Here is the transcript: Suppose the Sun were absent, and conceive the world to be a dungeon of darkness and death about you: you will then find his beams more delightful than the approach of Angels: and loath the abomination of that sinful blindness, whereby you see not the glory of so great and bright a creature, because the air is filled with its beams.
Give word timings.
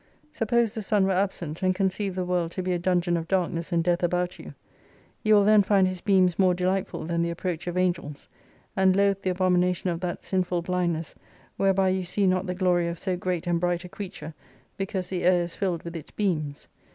Suppose 0.31 0.73
the 0.73 0.81
Sun 0.81 1.05
were 1.05 1.11
absent, 1.11 1.61
and 1.61 1.75
conceive 1.75 2.15
the 2.15 2.25
world 2.25 2.49
to 2.53 2.63
be 2.63 2.71
a 2.73 2.79
dungeon 2.79 3.15
of 3.15 3.27
darkness 3.27 3.71
and 3.71 3.83
death 3.83 4.01
about 4.01 4.39
you: 4.39 4.55
you 5.21 5.35
will 5.35 5.43
then 5.43 5.61
find 5.61 5.87
his 5.87 6.01
beams 6.01 6.39
more 6.39 6.55
delightful 6.55 7.05
than 7.05 7.21
the 7.21 7.29
approach 7.29 7.67
of 7.67 7.77
Angels: 7.77 8.27
and 8.75 8.95
loath 8.95 9.21
the 9.21 9.29
abomination 9.29 9.91
of 9.91 9.99
that 9.99 10.23
sinful 10.23 10.63
blindness, 10.63 11.13
whereby 11.55 11.89
you 11.89 12.03
see 12.03 12.25
not 12.25 12.47
the 12.47 12.55
glory 12.55 12.87
of 12.87 12.97
so 12.97 13.15
great 13.15 13.45
and 13.45 13.59
bright 13.59 13.83
a 13.85 13.89
creature, 13.89 14.33
because 14.75 15.09
the 15.09 15.21
air 15.23 15.43
is 15.43 15.55
filled 15.55 15.83
with 15.83 15.95
its 15.95 16.09
beams. 16.09 16.67